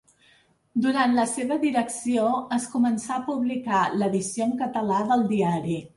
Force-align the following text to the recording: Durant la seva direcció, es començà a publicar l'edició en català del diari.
Durant 0.85 1.13
la 1.17 1.25
seva 1.33 1.57
direcció, 1.65 2.25
es 2.57 2.67
començà 2.77 3.13
a 3.19 3.23
publicar 3.31 3.83
l'edició 4.01 4.49
en 4.51 4.57
català 4.63 5.03
del 5.13 5.27
diari. 5.35 5.81